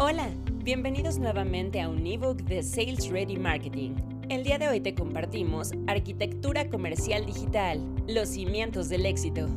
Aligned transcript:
Hola, 0.00 0.30
bienvenidos 0.62 1.18
nuevamente 1.18 1.80
a 1.80 1.88
un 1.88 2.06
ebook 2.06 2.44
de 2.44 2.62
Sales 2.62 3.10
Ready 3.10 3.36
Marketing. 3.36 3.96
El 4.28 4.44
día 4.44 4.56
de 4.56 4.68
hoy 4.68 4.78
te 4.78 4.94
compartimos 4.94 5.72
Arquitectura 5.88 6.70
Comercial 6.70 7.26
Digital, 7.26 7.84
los 8.06 8.28
cimientos 8.28 8.88
del 8.88 9.06
éxito. 9.06 9.48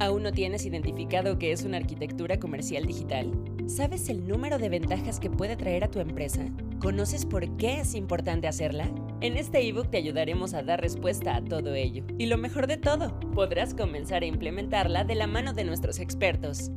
¿Aún 0.00 0.22
no 0.22 0.32
tienes 0.32 0.64
identificado 0.64 1.38
qué 1.38 1.52
es 1.52 1.64
una 1.64 1.76
arquitectura 1.76 2.40
comercial 2.40 2.86
digital? 2.86 3.30
¿Sabes 3.66 4.08
el 4.08 4.26
número 4.26 4.56
de 4.56 4.70
ventajas 4.70 5.20
que 5.20 5.28
puede 5.28 5.54
traer 5.54 5.84
a 5.84 5.90
tu 5.90 6.00
empresa? 6.00 6.46
¿Conoces 6.78 7.26
por 7.26 7.54
qué 7.58 7.80
es 7.80 7.94
importante 7.94 8.48
hacerla? 8.48 8.90
En 9.20 9.36
este 9.36 9.68
ebook 9.68 9.90
te 9.90 9.98
ayudaremos 9.98 10.54
a 10.54 10.62
dar 10.62 10.80
respuesta 10.80 11.36
a 11.36 11.44
todo 11.44 11.74
ello. 11.74 12.06
Y 12.16 12.24
lo 12.24 12.38
mejor 12.38 12.68
de 12.68 12.78
todo, 12.78 13.20
podrás 13.34 13.74
comenzar 13.74 14.22
a 14.22 14.26
implementarla 14.26 15.04
de 15.04 15.14
la 15.14 15.26
mano 15.26 15.52
de 15.52 15.64
nuestros 15.64 15.98
expertos. 15.98 16.70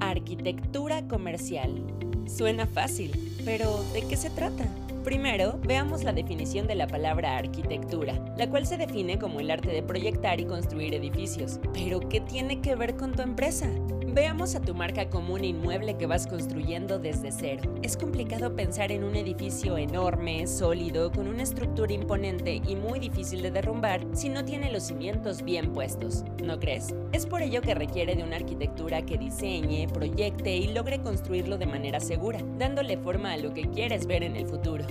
Arquitectura 0.00 1.06
comercial. 1.08 1.84
Suena 2.26 2.66
fácil, 2.66 3.12
pero 3.44 3.82
¿de 3.92 4.02
qué 4.02 4.16
se 4.16 4.30
trata? 4.30 4.64
Primero, 5.04 5.60
veamos 5.66 6.02
la 6.02 6.14
definición 6.14 6.66
de 6.66 6.74
la 6.74 6.86
palabra 6.86 7.36
arquitectura, 7.36 8.18
la 8.38 8.48
cual 8.48 8.66
se 8.66 8.78
define 8.78 9.18
como 9.18 9.40
el 9.40 9.50
arte 9.50 9.68
de 9.68 9.82
proyectar 9.82 10.40
y 10.40 10.46
construir 10.46 10.94
edificios. 10.94 11.60
Pero, 11.74 12.00
¿qué 12.08 12.20
tiene 12.20 12.62
que 12.62 12.74
ver 12.74 12.96
con 12.96 13.12
tu 13.12 13.20
empresa? 13.20 13.68
Veamos 14.14 14.54
a 14.54 14.60
tu 14.60 14.76
marca 14.76 15.10
como 15.10 15.34
un 15.34 15.42
inmueble 15.42 15.96
que 15.96 16.06
vas 16.06 16.28
construyendo 16.28 17.00
desde 17.00 17.32
cero. 17.32 17.74
Es 17.82 17.96
complicado 17.96 18.54
pensar 18.54 18.92
en 18.92 19.02
un 19.02 19.16
edificio 19.16 19.76
enorme, 19.76 20.46
sólido, 20.46 21.10
con 21.10 21.26
una 21.26 21.42
estructura 21.42 21.92
imponente 21.92 22.62
y 22.64 22.76
muy 22.76 23.00
difícil 23.00 23.42
de 23.42 23.50
derrumbar 23.50 24.06
si 24.12 24.28
no 24.28 24.44
tiene 24.44 24.70
los 24.70 24.84
cimientos 24.84 25.42
bien 25.42 25.72
puestos, 25.72 26.22
¿no 26.44 26.60
crees? 26.60 26.94
Es 27.10 27.26
por 27.26 27.42
ello 27.42 27.60
que 27.60 27.74
requiere 27.74 28.14
de 28.14 28.22
una 28.22 28.36
arquitectura 28.36 29.02
que 29.02 29.18
diseñe, 29.18 29.88
proyecte 29.92 30.54
y 30.54 30.68
logre 30.68 31.02
construirlo 31.02 31.58
de 31.58 31.66
manera 31.66 31.98
segura, 31.98 32.38
dándole 32.56 32.96
forma 32.96 33.32
a 33.32 33.38
lo 33.38 33.52
que 33.52 33.68
quieres 33.68 34.06
ver 34.06 34.22
en 34.22 34.36
el 34.36 34.46
futuro. 34.46 34.86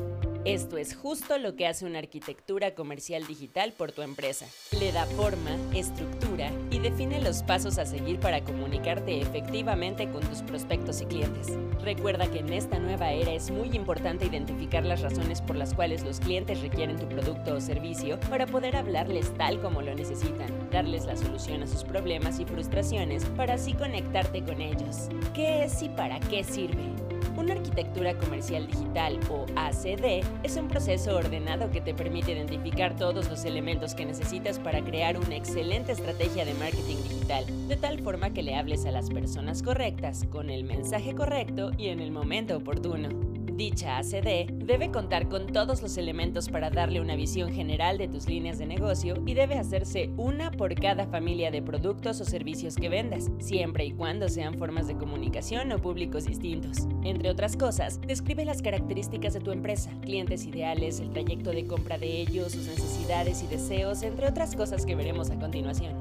Esto 0.46 0.76
es 0.76 0.94
justo 0.94 1.38
lo 1.38 1.56
que 1.56 1.68
hace 1.68 1.86
una 1.86 2.00
arquitectura 2.00 2.76
comercial 2.76 3.26
digital 3.26 3.72
por 3.72 3.94
tu 3.94 4.02
empresa. 4.02 4.46
Le 4.78 4.92
da 4.92 5.06
forma, 5.06 5.52
estructura 5.74 6.52
y 6.70 6.80
define 6.80 7.22
los 7.22 7.44
pasos 7.44 7.78
a 7.78 7.86
seguir 7.86 8.20
para 8.20 8.44
comunicarte 8.44 9.22
efectivamente 9.22 10.12
con 10.12 10.22
tus 10.22 10.42
prospectos 10.42 11.00
y 11.00 11.06
clientes. 11.06 11.48
Recuerda 11.82 12.30
que 12.30 12.40
en 12.40 12.52
esta 12.52 12.78
nueva 12.78 13.14
era 13.14 13.32
es 13.32 13.52
muy 13.52 13.70
importante 13.70 14.26
identificar 14.26 14.86
las 14.86 15.00
razones 15.00 15.42
por 15.42 15.56
las 15.56 15.74
cuales 15.74 16.04
los 16.04 16.20
clientes 16.20 16.60
requieren 16.60 16.98
tu 16.98 17.08
producto 17.08 17.56
o 17.56 17.62
servicio 17.62 18.20
para 18.30 18.46
poder 18.46 18.76
hablarles 18.76 19.34
tal 19.38 19.62
como 19.62 19.82
lo 19.82 19.96
necesitan, 19.96 20.70
darles 20.72 21.06
la 21.06 21.16
solución 21.16 21.64
a 21.64 21.68
sus 21.68 21.86
problemas 21.86 22.42
y 22.42 22.46
frustraciones 22.46 23.24
para 23.38 23.54
así 23.54 23.76
conectarte 23.76 24.44
con 24.44 24.60
ellos. 24.60 25.08
¿Qué 25.34 25.64
es 25.64 25.82
y 25.82 25.88
para 25.88 26.20
qué 26.20 26.44
sirve? 26.44 27.03
Una 27.36 27.54
arquitectura 27.54 28.16
comercial 28.16 28.68
digital 28.68 29.20
o 29.32 29.46
ACD 29.56 30.24
es 30.44 30.56
un 30.56 30.68
proceso 30.68 31.16
ordenado 31.16 31.72
que 31.72 31.82
te 31.82 31.94
permite 31.94 32.32
identificar 32.34 32.96
todos 32.96 33.28
los 33.28 33.44
elementos 33.44 33.96
que 33.96 34.06
necesitas 34.06 34.60
para 34.60 34.84
crear 34.84 35.18
una 35.18 35.36
excelente 35.36 35.92
estrategia 35.92 36.46
de 36.46 36.54
marketing 36.54 36.98
digital, 36.98 37.46
de 37.68 37.76
tal 37.76 38.00
forma 38.02 38.30
que 38.30 38.44
le 38.44 38.56
hables 38.56 38.86
a 38.86 38.92
las 38.92 39.10
personas 39.10 39.64
correctas, 39.64 40.26
con 40.30 40.52
el 40.52 40.64
mensaje 40.64 41.16
correcto 41.16 41.72
y 41.78 41.88
en 41.88 42.00
el 42.02 42.12
momento 42.12 42.56
oportuno. 42.56 43.33
Dicha 43.56 44.00
ACD 44.00 44.52
debe 44.52 44.90
contar 44.90 45.30
con 45.30 45.46
todos 45.46 45.84
los 45.84 45.98
elementos 45.98 46.50
para 46.50 46.72
darle 46.72 47.00
una 47.00 47.16
visión 47.16 47.54
general 47.54 48.00
de 48.00 48.08
tus 48.08 48.28
líneas 48.28 48.58
de 48.58 48.66
negocio 48.66 49.22
y 49.28 49.36
debe 49.36 49.60
hacerse 49.60 50.10
una 50.18 50.50
por 50.50 50.74
cada 50.74 51.06
familia 51.06 51.52
de 51.52 51.62
productos 51.62 52.20
o 52.20 52.26
servicios 52.26 52.76
que 52.76 52.90
vendas, 52.90 53.30
siempre 53.38 53.86
y 53.86 53.92
cuando 53.92 54.28
sean 54.28 54.58
formas 54.58 54.88
de 54.88 54.98
comunicación 54.98 55.72
o 55.72 55.78
públicos 55.78 56.26
distintos. 56.26 56.88
Entre 57.04 57.30
otras 57.30 57.56
cosas, 57.56 58.02
describe 58.02 58.44
las 58.44 58.64
características 58.64 59.34
de 59.34 59.42
tu 59.42 59.52
empresa, 59.52 59.92
clientes 60.02 60.48
ideales, 60.48 61.00
el 61.00 61.12
trayecto 61.12 61.52
de 61.52 61.68
compra 61.68 62.00
de 62.00 62.22
ellos, 62.22 62.54
sus 62.54 62.66
necesidades 62.66 63.44
y 63.44 63.48
deseos, 63.48 64.02
entre 64.02 64.28
otras 64.28 64.56
cosas 64.56 64.84
que 64.84 64.96
veremos 64.96 65.30
a 65.30 65.38
continuación. 65.38 65.94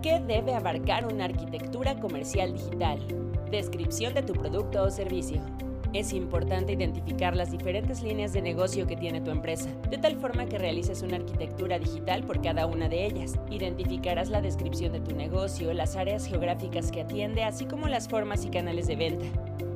¿Qué 0.00 0.20
debe 0.20 0.54
abarcar 0.54 1.12
una 1.12 1.24
arquitectura 1.24 1.98
comercial 1.98 2.52
digital? 2.52 3.00
Descripción 3.50 4.14
de 4.14 4.22
tu 4.22 4.32
producto 4.32 4.84
o 4.84 4.90
servicio. 4.92 5.42
Es 5.92 6.12
importante 6.12 6.72
identificar 6.72 7.34
las 7.34 7.50
diferentes 7.50 8.02
líneas 8.02 8.32
de 8.32 8.40
negocio 8.42 8.86
que 8.86 8.96
tiene 8.96 9.20
tu 9.20 9.32
empresa, 9.32 9.68
de 9.90 9.98
tal 9.98 10.14
forma 10.16 10.46
que 10.46 10.56
realices 10.56 11.02
una 11.02 11.16
arquitectura 11.16 11.80
digital 11.80 12.22
por 12.22 12.40
cada 12.40 12.66
una 12.66 12.88
de 12.88 13.06
ellas. 13.06 13.34
Identificarás 13.50 14.30
la 14.30 14.40
descripción 14.40 14.92
de 14.92 15.00
tu 15.00 15.16
negocio, 15.16 15.74
las 15.74 15.96
áreas 15.96 16.26
geográficas 16.26 16.92
que 16.92 17.00
atiende, 17.00 17.42
así 17.42 17.64
como 17.64 17.88
las 17.88 18.08
formas 18.08 18.44
y 18.44 18.50
canales 18.50 18.86
de 18.86 18.94
venta. 18.94 19.26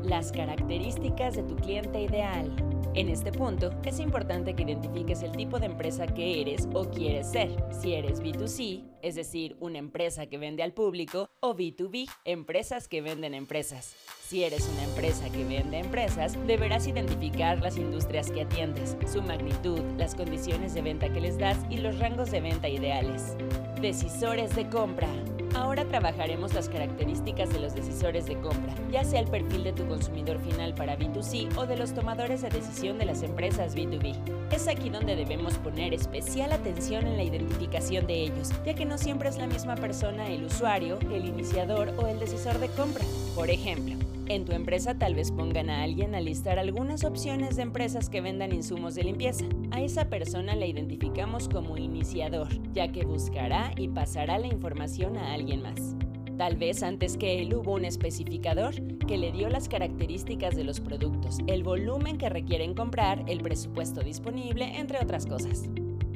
Las 0.05 0.31
características 0.31 1.35
de 1.35 1.43
tu 1.43 1.57
cliente 1.57 2.03
ideal. 2.03 2.74
En 2.95 3.09
este 3.09 3.33
punto, 3.33 3.73
es 3.85 3.99
importante 3.99 4.55
que 4.55 4.63
identifiques 4.63 5.23
el 5.23 5.33
tipo 5.33 5.59
de 5.59 5.67
empresa 5.67 6.07
que 6.07 6.41
eres 6.41 6.69
o 6.73 6.85
quieres 6.91 7.31
ser. 7.31 7.51
Si 7.71 7.95
eres 7.95 8.23
B2C, 8.23 8.85
es 9.03 9.15
decir, 9.15 9.57
una 9.61 9.79
empresa 9.79 10.27
que 10.27 10.39
vende 10.39 10.63
al 10.63 10.73
público, 10.73 11.31
o 11.41 11.55
B2B, 11.55 12.09
empresas 12.25 12.89
que 12.89 13.03
venden 13.03 13.35
empresas. 13.35 13.95
Si 14.27 14.45
eres 14.45 14.69
una 14.73 14.85
empresa 14.85 15.29
que 15.31 15.45
vende 15.45 15.79
empresas, 15.79 16.39
deberás 16.47 16.87
identificar 16.87 17.61
las 17.61 17.77
industrias 17.77 18.31
que 18.31 18.43
atiendes, 18.43 18.97
su 19.13 19.23
magnitud, 19.23 19.81
las 19.99 20.15
condiciones 20.15 20.75
de 20.75 20.83
venta 20.83 21.13
que 21.13 21.21
les 21.21 21.39
das 21.39 21.59
y 21.71 21.79
los 21.79 21.99
rangos 21.99 22.31
de 22.31 22.41
venta 22.41 22.69
ideales. 22.69 23.37
Decisores 23.81 24.55
de 24.57 24.69
compra. 24.69 25.09
Ahora 25.55 25.85
trabajaremos 25.85 26.53
las 26.53 26.69
características 26.69 27.49
de 27.51 27.61
los 27.61 27.75
decisores 27.75 28.27
de 28.27 28.37
compra, 28.41 28.75
ya 28.91 29.05
sea 29.05 29.21
el 29.21 29.29
perfil 29.29 29.63
de 29.63 29.73
tu 29.73 29.87
consumidor 29.87 30.41
final 30.41 30.75
para 30.75 30.99
B2C 30.99 31.57
o 31.57 31.67
de 31.67 31.77
los 31.77 31.95
tomadores 31.95 32.43
de 32.43 32.51
decisión 32.51 32.99
de 32.99 33.05
las 33.05 33.23
empresas 33.23 33.77
B2B. 33.77 34.17
Es 34.51 34.67
aquí 34.67 34.91
donde 34.91 35.15
debemos 35.15 35.55
poner 35.59 35.95
especial 35.95 36.53
atención 36.53 37.07
en 37.07 37.17
la 37.17 37.23
identificación 37.23 38.07
de 38.07 38.15
ellos, 38.15 38.51
ya 38.67 38.75
que 38.75 38.85
no 38.85 38.99
siempre 38.99 39.29
es 39.29 39.39
la 39.39 39.47
misma 39.47 39.77
persona 39.77 40.29
el 40.29 40.45
usuario, 40.45 40.99
el 41.13 41.25
iniciador 41.25 41.93
o 41.99 42.09
el 42.09 42.19
decisor 42.19 42.59
de 42.59 42.69
compra. 42.69 43.05
Por 43.37 43.49
ejemplo, 43.49 43.95
en 44.29 44.45
tu 44.45 44.53
empresa 44.53 44.99
tal 44.99 45.15
vez 45.15 45.31
pongan 45.31 45.71
a 45.71 45.83
alguien 45.83 46.15
a 46.15 46.21
listar 46.21 46.59
algunas 46.59 47.05
opciones 47.05 47.57
de 47.57 47.63
empresas 47.63 48.09
que 48.09 48.21
vendan 48.21 48.53
insumos 48.53 48.95
de 48.95 49.05
limpieza. 49.05 49.45
A 49.71 49.81
esa 49.81 50.09
persona 50.09 50.55
la 50.55 50.67
identificamos 50.67 51.49
como 51.49 51.77
iniciador, 51.77 52.49
ya 52.73 52.91
que 52.91 53.05
buscará 53.05 53.73
y 53.77 53.89
pasará 53.89 54.39
la 54.39 54.47
información 54.47 55.17
a 55.17 55.33
alguien 55.35 55.63
más. 55.63 55.97
Tal 56.37 56.57
vez 56.57 56.83
antes 56.83 57.17
que 57.17 57.41
él 57.41 57.55
hubo 57.55 57.75
un 57.75 57.85
especificador 57.85 58.75
que 59.07 59.19
le 59.19 59.31
dio 59.31 59.49
las 59.49 59.69
características 59.69 60.57
de 60.57 60.65
los 60.65 60.81
productos, 60.81 61.39
el 61.47 61.63
volumen 61.63 62.19
que 62.19 62.29
requieren 62.29 62.75
comprar, 62.75 63.25
el 63.29 63.41
presupuesto 63.41 64.01
disponible, 64.01 64.79
entre 64.79 64.99
otras 64.99 65.27
cosas. 65.27 65.69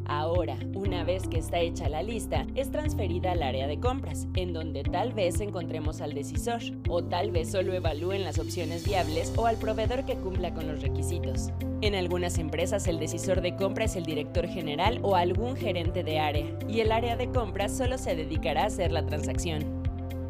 Ahora, 0.08 0.56
una 0.74 1.04
vez 1.04 1.28
que 1.28 1.38
está 1.38 1.58
hecha 1.58 1.90
la 1.90 2.02
lista, 2.02 2.46
es 2.54 2.70
transferida 2.70 3.32
al 3.32 3.42
área 3.42 3.66
de 3.66 3.78
compras, 3.78 4.26
en 4.34 4.54
donde 4.54 4.82
tal 4.82 5.12
vez 5.12 5.38
encontremos 5.40 6.00
al 6.00 6.14
decisor, 6.14 6.62
o 6.88 7.04
tal 7.04 7.30
vez 7.30 7.50
solo 7.50 7.74
evalúen 7.74 8.24
las 8.24 8.38
opciones 8.38 8.84
viables 8.84 9.34
o 9.36 9.46
al 9.46 9.56
proveedor 9.56 10.06
que 10.06 10.16
cumpla 10.16 10.54
con 10.54 10.66
los 10.66 10.80
requisitos. 10.80 11.50
En 11.82 11.94
algunas 11.94 12.38
empresas 12.38 12.88
el 12.88 12.98
decisor 12.98 13.42
de 13.42 13.54
compra 13.54 13.84
es 13.84 13.96
el 13.96 14.04
director 14.04 14.48
general 14.48 14.98
o 15.02 15.14
algún 15.14 15.56
gerente 15.56 16.02
de 16.02 16.18
área, 16.18 16.46
y 16.66 16.80
el 16.80 16.90
área 16.90 17.16
de 17.16 17.28
compras 17.30 17.76
solo 17.76 17.98
se 17.98 18.16
dedicará 18.16 18.62
a 18.62 18.66
hacer 18.66 18.92
la 18.92 19.04
transacción. 19.04 19.77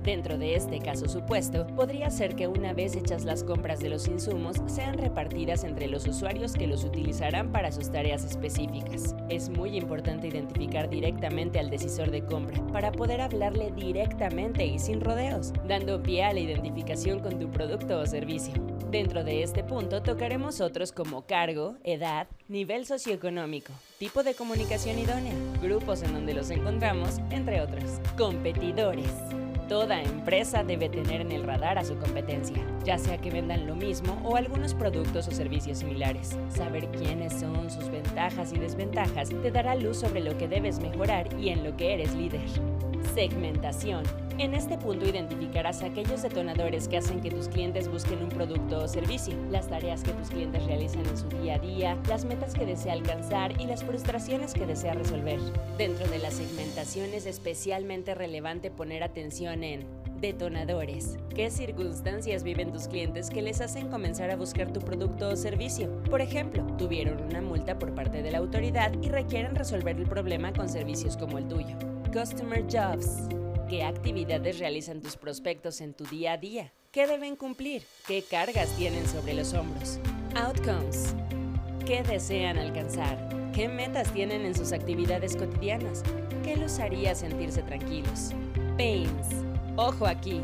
Dentro 0.09 0.39
de 0.39 0.55
este 0.55 0.79
caso 0.79 1.07
supuesto, 1.07 1.67
podría 1.77 2.09
ser 2.09 2.35
que 2.35 2.49
una 2.49 2.73
vez 2.73 2.97
hechas 2.97 3.27
las 3.27 3.45
compras 3.45 3.79
de 3.79 3.91
los 3.91 4.09
insumos, 4.09 4.57
sean 4.65 4.97
repartidas 4.97 5.65
entre 5.65 5.87
los 5.87 6.07
usuarios 6.07 6.55
que 6.55 6.67
los 6.67 6.83
utilizarán 6.83 7.53
para 7.53 7.71
sus 7.73 7.93
tareas 7.93 8.25
específicas. 8.25 9.15
Es 9.29 9.51
muy 9.51 9.77
importante 9.77 10.29
identificar 10.29 10.89
directamente 10.89 11.59
al 11.59 11.69
decisor 11.69 12.11
de 12.11 12.25
compra 12.25 12.67
para 12.69 12.91
poder 12.91 13.21
hablarle 13.21 13.71
directamente 13.73 14.65
y 14.65 14.79
sin 14.79 15.03
rodeos, 15.03 15.53
dando 15.67 16.03
pie 16.03 16.25
a 16.25 16.33
la 16.33 16.41
identificación 16.41 17.21
con 17.21 17.39
tu 17.39 17.51
producto 17.51 17.99
o 17.99 18.07
servicio. 18.07 18.55
Dentro 18.91 19.25
de 19.25 19.43
este 19.43 19.63
punto 19.63 20.01
tocaremos 20.01 20.63
otros 20.63 20.91
como 20.91 21.27
cargo, 21.27 21.77
edad, 21.85 22.29
nivel 22.49 22.87
socioeconómico, 22.87 23.75
tipo 23.99 24.23
de 24.23 24.33
comunicación 24.33 24.99
idónea, 24.99 25.35
grupos 25.61 26.03
en 26.03 26.15
donde 26.15 26.33
los 26.33 26.49
encontramos, 26.49 27.19
entre 27.31 27.61
otros. 27.61 28.01
Competidores. 28.17 29.13
Toda 29.69 30.03
empresa 30.03 30.65
debe 30.65 30.89
tener 30.89 31.21
en 31.21 31.31
el 31.31 31.45
radar 31.45 31.77
a 31.77 31.85
su 31.85 31.99
competencia, 31.99 32.57
ya 32.85 32.97
sea 32.97 33.19
que 33.19 33.31
vendan 33.31 33.67
lo 33.67 33.77
mismo 33.77 34.19
o 34.25 34.37
algunos 34.37 34.73
productos 34.73 35.29
o 35.29 35.31
servicios 35.31 35.79
similares. 35.79 36.39
Saber 36.49 36.89
quiénes 36.89 37.35
son 37.35 37.71
sus 37.71 37.91
ventajas 37.91 38.51
y 38.55 38.59
desventajas 38.59 39.29
te 39.29 39.51
dará 39.51 39.75
luz 39.75 39.99
sobre 39.99 40.21
lo 40.21 40.39
que 40.39 40.49
debes 40.49 40.81
mejorar 40.81 41.29
y 41.39 41.51
en 41.51 41.65
lo 41.65 41.77
que 41.77 41.93
eres 41.93 42.15
líder. 42.15 42.49
Segmentación. 43.15 44.05
En 44.39 44.55
este 44.55 44.79
punto 44.79 45.05
identificarás 45.05 45.83
aquellos 45.83 46.23
detonadores 46.23 46.87
que 46.87 46.99
hacen 46.99 47.21
que 47.21 47.29
tus 47.29 47.49
clientes 47.49 47.91
busquen 47.91 48.23
un 48.23 48.29
producto 48.29 48.85
o 48.85 48.87
servicio, 48.87 49.35
las 49.51 49.67
tareas 49.67 50.05
que 50.05 50.13
tus 50.13 50.29
clientes 50.29 50.65
realizan 50.65 51.05
en 51.07 51.17
su 51.19 51.29
día 51.29 51.57
a 51.57 51.59
día, 51.59 51.99
las 52.09 52.25
metas 52.25 52.55
que 52.55 52.65
desea 52.65 52.93
alcanzar 52.93 53.61
y 53.61 53.67
las 53.67 53.83
frustraciones 53.83 54.55
que 54.55 54.65
desea 54.65 54.95
resolver. 54.95 55.41
Dentro 55.77 56.07
de 56.07 56.21
la 56.21 56.31
segmentación 56.31 57.13
es 57.15 57.27
especialmente 57.27 58.15
relevante 58.15 58.71
poner 58.71 59.03
atención 59.03 59.65
en 59.65 59.85
Detonadores. 60.21 61.17
¿Qué 61.35 61.51
circunstancias 61.51 62.45
viven 62.45 62.73
tus 62.73 62.87
clientes 62.87 63.31
que 63.31 63.43
les 63.43 63.61
hacen 63.61 63.89
comenzar 63.89 64.31
a 64.31 64.37
buscar 64.37 64.73
tu 64.73 64.81
producto 64.81 65.31
o 65.31 65.37
servicio? 65.37 65.91
Por 66.11 66.21
ejemplo, 66.21 66.65
tuvieron 66.77 67.23
una 67.23 67.41
multa 67.41 67.79
por 67.79 67.93
parte 67.93 68.23
de 68.23 68.31
la 68.31 68.39
autoridad 68.39 68.93
y 69.03 69.09
requieren 69.09 69.57
resolver 69.57 69.97
el 69.97 70.07
problema 70.07 70.53
con 70.53 70.69
servicios 70.69 71.17
como 71.17 71.39
el 71.39 71.49
tuyo. 71.49 71.77
Customer 72.13 72.65
Jobs. 72.69 73.29
¿Qué 73.69 73.83
actividades 73.83 74.59
realizan 74.59 75.03
tus 75.03 75.17
prospectos 75.17 75.83
en 75.83 75.93
tu 75.93 76.05
día 76.07 76.33
a 76.33 76.37
día? 76.39 76.73
¿Qué 76.91 77.07
deben 77.07 77.37
cumplir? 77.37 77.83
¿Qué 78.07 78.23
cargas 78.23 78.75
tienen 78.79 79.07
sobre 79.07 79.35
los 79.35 79.53
hombros? 79.53 79.99
Outcomes. 80.35 81.15
¿Qué 81.85 82.03
desean 82.03 82.57
alcanzar? 82.57 83.19
¿Qué 83.53 83.69
metas 83.69 84.11
tienen 84.15 84.47
en 84.47 84.55
sus 84.55 84.73
actividades 84.73 85.37
cotidianas? 85.37 86.03
¿Qué 86.43 86.57
los 86.57 86.79
haría 86.79 87.15
sentirse 87.15 87.63
tranquilos? 87.63 88.33
Pains. 88.79 89.45
Ojo 89.77 90.07
aquí. 90.07 90.41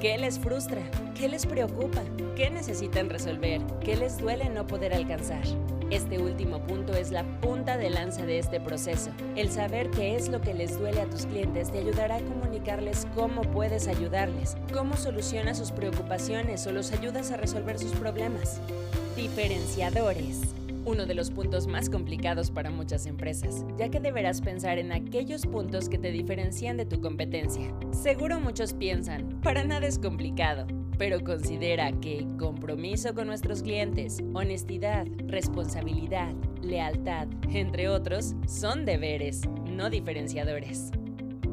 ¿Qué 0.00 0.16
les 0.16 0.38
frustra? 0.38 0.80
¿Qué 1.14 1.28
les 1.28 1.44
preocupa? 1.44 2.02
¿Qué 2.36 2.48
necesitan 2.48 3.10
resolver? 3.10 3.60
¿Qué 3.84 3.96
les 3.96 4.16
duele 4.16 4.48
no 4.48 4.66
poder 4.66 4.94
alcanzar? 4.94 5.44
Este 5.90 6.18
último 6.18 6.58
punto 6.60 6.94
es 6.94 7.12
la 7.12 7.22
punta 7.40 7.76
de 7.76 7.90
lanza 7.90 8.26
de 8.26 8.38
este 8.38 8.60
proceso. 8.60 9.10
El 9.36 9.50
saber 9.50 9.90
qué 9.90 10.16
es 10.16 10.28
lo 10.28 10.40
que 10.40 10.52
les 10.52 10.78
duele 10.78 11.00
a 11.00 11.06
tus 11.06 11.26
clientes 11.26 11.70
te 11.70 11.78
ayudará 11.78 12.16
a 12.16 12.22
comunicarles 12.22 13.06
cómo 13.14 13.42
puedes 13.42 13.86
ayudarles, 13.86 14.56
cómo 14.72 14.96
solucionas 14.96 15.58
sus 15.58 15.70
preocupaciones 15.70 16.66
o 16.66 16.72
los 16.72 16.90
ayudas 16.90 17.30
a 17.30 17.36
resolver 17.36 17.78
sus 17.78 17.92
problemas. 17.92 18.60
Diferenciadores 19.14 20.56
uno 20.86 21.04
de 21.04 21.14
los 21.14 21.32
puntos 21.32 21.66
más 21.66 21.90
complicados 21.90 22.50
para 22.52 22.70
muchas 22.70 23.06
empresas, 23.06 23.64
ya 23.76 23.88
que 23.88 23.98
deberás 23.98 24.40
pensar 24.40 24.78
en 24.78 24.92
aquellos 24.92 25.44
puntos 25.44 25.88
que 25.88 25.98
te 25.98 26.12
diferencian 26.12 26.76
de 26.76 26.86
tu 26.86 27.00
competencia. 27.00 27.74
Seguro 27.90 28.38
muchos 28.38 28.72
piensan, 28.72 29.40
para 29.42 29.64
nada 29.64 29.86
es 29.86 29.98
complicado, 29.98 30.66
pero 30.98 31.22
considera 31.22 31.92
que 32.00 32.26
compromiso 32.38 33.14
con 33.14 33.26
nuestros 33.26 33.62
clientes, 33.62 34.22
honestidad, 34.34 35.06
responsabilidad, 35.26 36.32
lealtad, 36.62 37.28
entre 37.50 37.88
otros, 37.88 38.34
son 38.46 38.84
deberes, 38.84 39.42
no 39.66 39.90
diferenciadores. 39.90 40.90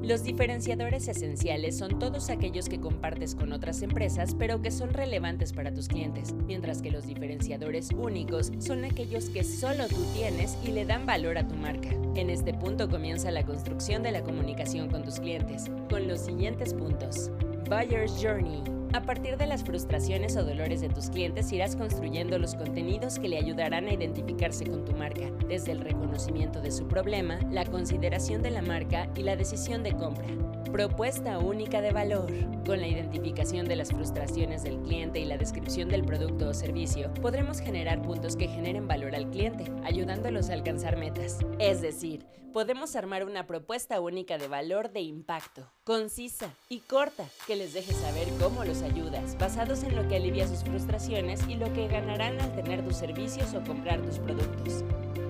Los 0.04 0.26
diferenciadores 0.26 1.08
esenciales 1.08 1.78
son 1.78 1.98
todos 1.98 2.30
aquellos 2.30 2.68
que 2.68 2.82
compartes 2.82 3.36
con 3.36 3.54
otras 3.54 3.82
empresas 3.84 4.36
pero 4.38 4.62
que 4.62 4.70
son 4.70 4.90
relevantes 4.94 5.54
para 5.54 5.74
tus 5.74 5.88
clientes, 5.88 6.34
mientras 6.46 6.82
que 6.82 6.92
los 6.92 7.08
diferenciadores 7.08 7.90
únicos 7.92 8.52
son 8.60 8.84
aquellos 8.84 9.30
que 9.30 9.46
solo 9.46 9.88
tú 9.88 10.04
tienes 10.14 10.58
y 10.66 10.72
le 10.72 10.84
dan 10.84 11.06
valor 11.06 11.38
a 11.38 11.48
tu 11.48 11.56
marca. 11.56 11.88
En 12.16 12.30
este 12.30 12.54
punto 12.54 12.90
comienza 12.90 13.32
la 13.32 13.46
construcción 13.46 14.04
de 14.04 14.12
la 14.12 14.24
comunicación 14.24 14.90
con 14.90 15.04
tus 15.04 15.22
clientes, 15.22 15.72
con 15.90 16.06
los 16.10 16.20
siguientes 16.20 16.74
puntos. 16.74 17.32
Buyer's 17.70 18.12
Journey 18.22 18.62
a 18.94 19.02
partir 19.02 19.38
de 19.38 19.48
las 19.48 19.64
frustraciones 19.64 20.38
o 20.38 20.44
dolores 20.44 20.80
de 20.80 20.90
tus 20.90 21.10
clientes 21.10 21.52
irás 21.52 21.76
construyendo 21.76 22.38
los 22.38 22.54
contenidos 22.54 23.18
que 23.18 23.28
le 23.28 23.40
ayudarán 23.40 23.88
a 23.88 23.94
identificarse 23.94 24.66
con 24.66 24.86
tu 24.86 24.94
marca, 24.94 25.32
desde 25.48 25.72
el 25.72 25.82
reconocimiento 25.82 26.62
de 26.62 26.72
su 26.72 26.88
problema, 26.88 27.40
la 27.50 27.66
consideración 27.66 28.44
de 28.44 28.52
la 28.52 28.62
marca 28.62 29.10
y 29.16 29.24
la 29.24 29.36
decisión 29.36 29.82
de 29.82 29.94
compra. 29.94 30.28
Propuesta 30.74 31.38
única 31.38 31.82
de 31.82 31.92
valor. 31.92 32.32
Con 32.66 32.82
la 32.82 32.88
identificación 32.88 33.68
de 33.68 33.76
las 33.76 33.90
frustraciones 33.90 34.64
del 34.64 34.80
cliente 34.80 35.20
y 35.20 35.26
la 35.26 35.38
descripción 35.38 35.88
del 35.88 36.04
producto 36.04 36.50
o 36.50 36.54
servicio, 36.56 37.14
podremos 37.14 37.60
generar 37.60 38.02
puntos 38.02 38.36
que 38.36 38.48
generen 38.48 38.88
valor 38.88 39.14
al 39.14 39.30
cliente, 39.30 39.72
ayudándolos 39.84 40.50
a 40.50 40.54
alcanzar 40.54 40.98
metas. 40.98 41.38
Es 41.60 41.84
decir, 41.84 42.26
podemos 42.54 42.96
armar 42.96 43.24
una 43.24 43.46
propuesta 43.46 44.02
única 44.02 44.40
de 44.40 44.48
valor 44.48 44.92
de 44.92 45.02
impacto, 45.02 45.72
concisa 45.84 46.50
y 46.70 46.80
corta, 46.80 47.26
que 47.46 47.56
les 47.56 47.76
deje 47.76 47.94
saber 47.94 48.28
cómo 48.40 48.66
los 48.66 48.82
ayudas, 48.82 49.38
basados 49.38 49.84
en 49.84 49.96
lo 49.96 50.08
que 50.08 50.16
alivia 50.16 50.48
sus 50.48 50.64
frustraciones 50.64 51.48
y 51.48 51.54
lo 51.54 51.72
que 51.74 51.88
ganarán 51.88 52.42
al 52.42 52.56
tener 52.56 52.84
tus 52.84 52.96
servicios 52.96 53.54
o 53.54 53.64
comprar 53.64 54.02
tus 54.02 54.18
productos. 54.18 54.84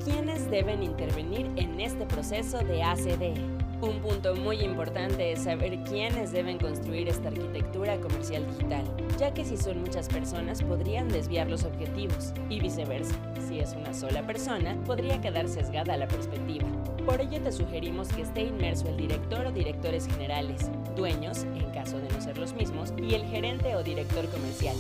¿Quiénes 0.06 0.50
deben 0.50 0.84
intervenir 0.84 1.52
en 1.58 1.82
este 1.82 2.06
proceso 2.06 2.60
de 2.60 2.82
ACD? 2.82 3.53
Un 3.84 4.00
punto 4.00 4.34
muy 4.34 4.62
importante 4.62 5.34
es 5.34 5.44
saber 5.44 5.78
quiénes 5.84 6.32
deben 6.32 6.58
construir 6.58 7.10
esta 7.10 7.28
arquitectura 7.28 8.00
comercial 8.00 8.48
digital, 8.48 8.86
ya 9.20 9.34
que 9.34 9.44
si 9.44 9.58
son 9.58 9.82
muchas 9.82 10.08
personas 10.08 10.64
podrían 10.64 11.10
desviar 11.10 11.50
los 11.50 11.66
objetivos 11.66 12.34
y 12.50 12.62
viceversa. 12.62 13.14
Si 13.46 13.60
es 13.60 13.74
una 13.74 13.94
sola 13.94 14.26
persona, 14.26 14.78
podría 14.86 15.20
quedar 15.20 15.50
sesgada 15.50 15.98
la 15.98 16.08
perspectiva. 16.08 16.66
Por 17.06 17.20
ello 17.20 17.42
te 17.42 17.52
sugerimos 17.52 18.08
que 18.08 18.22
esté 18.22 18.44
inmerso 18.44 18.88
el 18.88 18.96
director 18.96 19.48
o 19.48 19.52
directores 19.52 20.08
generales, 20.08 20.72
dueños, 20.96 21.44
en 21.44 21.70
caso 21.72 22.00
de 22.00 22.08
no 22.08 22.22
ser 22.22 22.38
los 22.38 22.54
mismos, 22.54 22.94
y 22.98 23.16
el 23.16 23.26
gerente 23.26 23.76
o 23.76 23.84
director 23.84 24.30
comercial. 24.30 24.78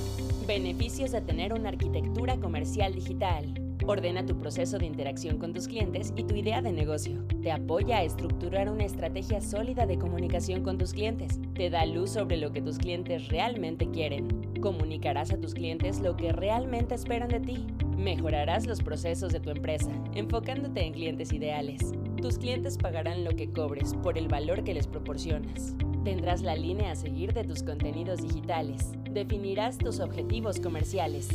Beneficios 0.47 1.11
de 1.11 1.19
tener 1.19 1.51
una 1.51 1.67
arquitectura 1.67 2.38
comercial 2.38 2.95
digital. 2.95 3.62
Ordena 3.85 4.25
tu 4.25 4.38
proceso 4.38 4.77
de 4.77 4.85
interacción 4.85 5.38
con 5.38 5.51
tus 5.51 5.68
clientes 5.68 6.13
y 6.15 6.24
tu 6.24 6.35
idea 6.35 6.62
de 6.62 6.71
negocio. 6.71 7.25
Te 7.41 7.51
apoya 7.51 7.97
a 7.97 8.03
estructurar 8.03 8.69
una 8.69 8.85
estrategia 8.85 9.41
sólida 9.41 9.85
de 9.85 9.97
comunicación 9.97 10.63
con 10.63 10.77
tus 10.77 10.94
clientes. 10.94 11.41
Te 11.53 11.69
da 11.69 11.85
luz 11.85 12.12
sobre 12.12 12.38
lo 12.38 12.53
que 12.53 12.62
tus 12.62 12.77
clientes 12.77 13.27
realmente 13.27 13.91
quieren. 13.91 14.53
Comunicarás 14.62 15.33
a 15.33 15.38
tus 15.38 15.53
clientes 15.53 16.00
lo 16.00 16.15
que 16.15 16.31
realmente 16.31 16.95
esperan 16.95 17.27
de 17.27 17.41
ti. 17.41 17.68
Mejorarás 17.97 18.65
los 18.68 18.81
procesos 18.81 19.33
de 19.33 19.41
tu 19.41 19.50
empresa, 19.50 19.91
enfocándote 20.15 20.85
en 20.85 20.94
clientes 20.94 21.33
ideales. 21.33 21.91
Tus 22.21 22.38
clientes 22.38 22.77
pagarán 22.77 23.25
lo 23.25 23.31
que 23.31 23.51
cobres 23.51 23.94
por 23.95 24.18
el 24.18 24.30
valor 24.30 24.63
que 24.63 24.74
les 24.74 24.88
proporcionas. 24.88 25.75
Tendrás 26.06 26.41
la 26.41 26.56
línea 26.56 26.91
a 26.91 26.95
seguir 26.95 27.33
de 27.33 27.44
tus 27.44 27.63
contenidos 27.63 28.21
digitales. 28.21 28.94
Definirás 29.13 29.77
tus 29.77 30.00
objetivos 30.00 30.60
comerciales. 30.60 31.27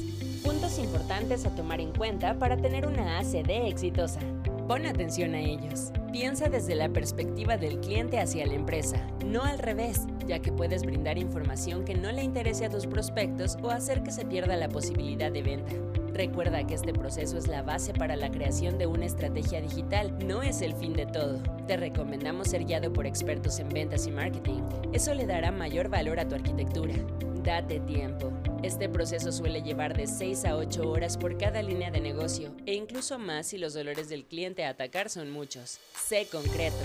Puntos 0.42 0.80
importantes 0.80 1.46
a 1.46 1.54
tomar 1.54 1.80
en 1.80 1.92
cuenta 1.92 2.36
para 2.36 2.56
tener 2.56 2.86
una 2.86 3.18
ACD 3.18 3.68
exitosa. 3.68 4.18
Pon 4.66 4.84
atención 4.84 5.34
a 5.34 5.40
ellos. 5.40 5.92
Piensa 6.10 6.48
desde 6.48 6.74
la 6.74 6.88
perspectiva 6.88 7.56
del 7.56 7.78
cliente 7.78 8.18
hacia 8.18 8.46
la 8.46 8.54
empresa, 8.54 9.06
no 9.24 9.44
al 9.44 9.60
revés, 9.60 10.06
ya 10.26 10.40
que 10.40 10.50
puedes 10.50 10.82
brindar 10.82 11.18
información 11.18 11.84
que 11.84 11.94
no 11.94 12.10
le 12.10 12.24
interese 12.24 12.64
a 12.66 12.70
tus 12.70 12.86
prospectos 12.86 13.56
o 13.62 13.70
hacer 13.70 14.02
que 14.02 14.10
se 14.10 14.26
pierda 14.26 14.56
la 14.56 14.68
posibilidad 14.68 15.30
de 15.30 15.42
venta. 15.42 15.72
Recuerda 16.12 16.66
que 16.66 16.74
este 16.74 16.92
proceso 16.92 17.38
es 17.38 17.46
la 17.46 17.62
base 17.62 17.92
para 17.92 18.16
la 18.16 18.32
creación 18.32 18.76
de 18.76 18.86
una 18.86 19.06
estrategia 19.06 19.60
digital, 19.60 20.12
no 20.26 20.42
es 20.42 20.62
el 20.62 20.74
fin 20.74 20.94
de 20.94 21.06
todo. 21.06 21.38
Te 21.68 21.76
recomendamos 21.76 22.48
ser 22.48 22.64
guiado 22.64 22.92
por 22.92 23.06
expertos 23.06 23.60
en 23.60 23.68
ventas 23.68 24.06
y 24.08 24.10
marketing. 24.10 24.62
Eso 24.92 25.14
le 25.14 25.26
dará 25.26 25.52
mayor 25.52 25.88
valor 25.88 26.18
a 26.18 26.26
tu 26.26 26.34
arquitectura. 26.34 26.94
Date 27.42 27.80
tiempo. 27.80 28.32
Este 28.62 28.88
proceso 28.88 29.30
suele 29.30 29.62
llevar 29.62 29.96
de 29.96 30.06
6 30.06 30.44
a 30.44 30.56
8 30.56 30.90
horas 30.90 31.16
por 31.16 31.38
cada 31.38 31.62
línea 31.62 31.90
de 31.90 32.00
negocio 32.00 32.54
e 32.66 32.74
incluso 32.74 33.18
más 33.18 33.46
si 33.46 33.58
los 33.58 33.74
dolores 33.74 34.08
del 34.08 34.24
cliente 34.24 34.64
a 34.64 34.70
atacar 34.70 35.08
son 35.08 35.30
muchos. 35.30 35.78
Sé 35.94 36.26
concreto. 36.30 36.76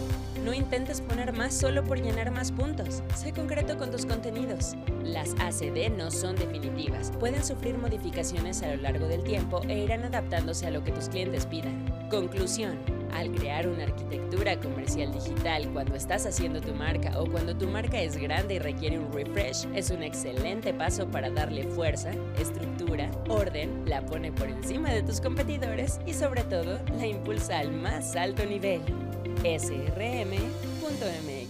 No 0.45 0.53
intentes 0.53 1.01
poner 1.01 1.33
más 1.33 1.53
solo 1.53 1.83
por 1.83 2.01
llenar 2.01 2.31
más 2.31 2.51
puntos. 2.51 3.01
Sé 3.15 3.33
concreto 3.33 3.77
con 3.77 3.91
tus 3.91 4.05
contenidos. 4.05 4.75
Las 5.03 5.33
ACD 5.39 5.89
no 5.89 6.11
son 6.11 6.35
definitivas. 6.35 7.11
Pueden 7.19 7.43
sufrir 7.43 7.77
modificaciones 7.77 8.61
a 8.61 8.75
lo 8.75 8.81
largo 8.81 9.07
del 9.07 9.23
tiempo 9.23 9.61
e 9.67 9.79
irán 9.79 10.03
adaptándose 10.03 10.67
a 10.67 10.71
lo 10.71 10.83
que 10.83 10.91
tus 10.91 11.09
clientes 11.09 11.45
pidan. 11.45 12.07
Conclusión. 12.09 13.02
Al 13.13 13.31
crear 13.31 13.67
una 13.67 13.83
arquitectura 13.83 14.59
comercial 14.59 15.13
digital 15.13 15.69
cuando 15.71 15.95
estás 15.95 16.25
haciendo 16.25 16.61
tu 16.61 16.73
marca 16.73 17.19
o 17.19 17.29
cuando 17.29 17.55
tu 17.55 17.67
marca 17.67 18.01
es 18.01 18.17
grande 18.17 18.55
y 18.55 18.59
requiere 18.59 18.99
un 18.99 19.13
refresh, 19.13 19.67
es 19.75 19.91
un 19.91 20.03
excelente 20.03 20.73
paso 20.73 21.07
para 21.07 21.29
darle 21.29 21.63
fuerza, 21.63 22.11
estructura, 22.39 23.11
orden, 23.29 23.83
la 23.85 24.05
pone 24.05 24.31
por 24.31 24.49
encima 24.49 24.91
de 24.91 25.03
tus 25.03 25.21
competidores 25.21 25.99
y 26.05 26.13
sobre 26.13 26.43
todo 26.43 26.79
la 26.97 27.05
impulsa 27.05 27.59
al 27.59 27.71
más 27.71 28.15
alto 28.15 28.45
nivel. 28.45 28.81
srm.mx 29.43 31.42